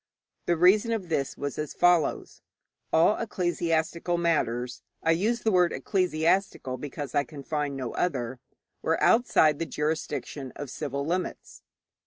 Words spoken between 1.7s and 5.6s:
follows: All ecclesiastical matters I use the